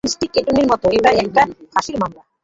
District 0.03 0.35
এটর্নির 0.39 0.69
মতে 0.71 0.87
এটা 0.97 1.09
একটা 1.23 1.41
ফাঁসির 1.73 1.97
মামলা। 2.01 2.21